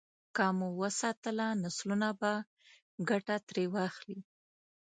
که 0.35 0.45
مو 0.57 0.67
وساتله، 0.81 1.47
نسلونه 1.63 2.09
به 2.19 2.31
ګټه 3.09 3.35
ترې 3.47 3.65
واخلي. 3.73 4.19